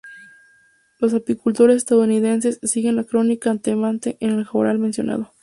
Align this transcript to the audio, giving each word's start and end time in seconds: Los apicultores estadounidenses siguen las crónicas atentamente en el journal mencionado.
Los 0.97 1.13
apicultores 1.13 1.75
estadounidenses 1.77 2.59
siguen 2.63 2.95
las 2.95 3.05
crónicas 3.05 3.51
atentamente 3.57 4.17
en 4.19 4.31
el 4.31 4.45
journal 4.45 4.79
mencionado. 4.79 5.31